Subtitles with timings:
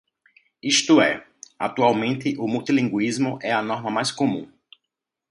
[0.63, 1.23] Isto é,
[1.59, 4.51] atualmente o multilinguismo é a norma mais comum.